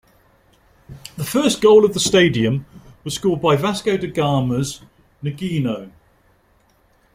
The 1.15 1.23
first 1.23 1.61
goal 1.61 1.85
of 1.85 1.93
the 1.93 1.99
stadium 1.99 2.65
was 3.03 3.13
scored 3.13 3.39
by 3.39 3.55
Vasco 3.55 3.97
da 3.97 4.07
Gama's 4.09 4.81
Niginho. 5.23 5.91